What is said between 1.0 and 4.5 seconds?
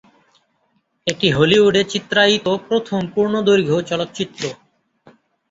এটি হলিউডে চিত্রায়িত প্রথম পূর্ণদৈর্ঘ্য চলচ্চিত্র।